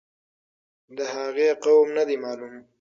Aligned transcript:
د 0.97 0.99
هغې 1.15 1.49
قوم 1.63 1.87
نه 1.97 2.03
دی 2.07 2.15
معلوم. 2.23 2.55